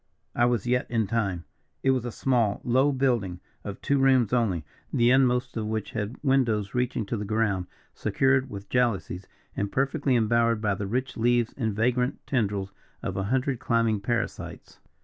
[0.33, 1.43] I was yet in time!
[1.83, 6.17] It was a small, low building of two rooms only, the inmost of which had
[6.23, 11.53] windows reaching to the ground, secured with jalousies, and perfectly embowered by the rich leaves
[11.55, 14.79] and vagrant tendrils of a hundred climbing parasites.